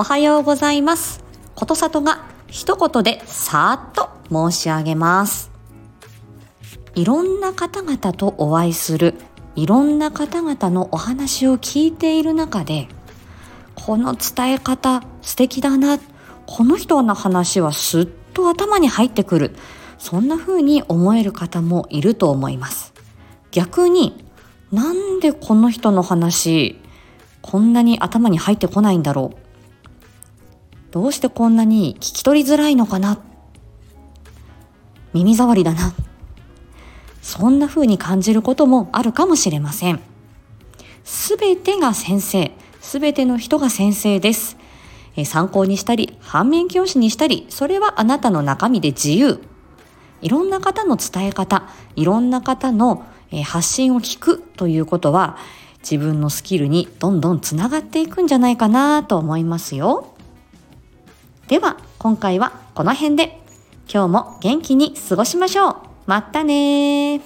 [0.00, 1.22] おはようございます。
[1.54, 4.08] ことさとが一言でさーっと
[4.50, 5.50] 申し上げます。
[6.94, 9.16] いろんな方々とお会いする、
[9.56, 12.88] いろんな方々のお話を聞いている中で、
[13.74, 15.98] この伝え方素敵だな、
[16.46, 19.54] この人の話はすっと頭に入ってくる、
[19.98, 22.94] そんな風に思える方もいると思います。
[23.50, 24.24] 逆に、
[24.72, 26.80] なんでこの人の話、
[27.42, 29.49] こんなに頭に入ってこないんだろう。
[30.90, 33.18] どうしてこんなに聞き取りづらいのかな？
[35.12, 35.92] 耳障りだな。
[37.22, 40.00] そんな風に感じることもあるかもしれません。
[41.04, 44.56] すべてが先生、すべての人が先生です。
[45.24, 49.42] 参考にしたり、反面教師にしたり、それはあなたの中身で自由。
[50.22, 53.04] いろんな方の伝え方、いろんな方の
[53.44, 55.36] 発信を聞くということは、
[55.82, 60.09] 自分のスキルにどんどんつながっていくんじゃないかなと思いますよ。
[61.50, 63.40] では、今回はこの辺で、
[63.92, 65.76] 今日も元気に過ごしましょう。
[66.06, 67.20] またね